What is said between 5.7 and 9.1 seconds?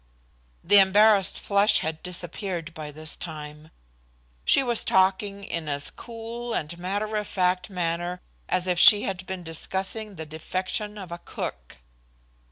cool and matter of fact manner as if she